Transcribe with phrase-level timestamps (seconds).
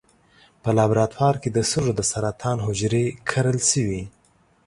[0.61, 4.03] په لابراتوار کې د سږو د سرطان حجرې کرل شوي.